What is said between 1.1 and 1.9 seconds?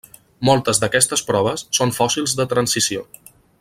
proves